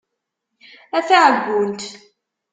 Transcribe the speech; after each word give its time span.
A 0.97 0.99
taɛeggunt! 1.07 1.83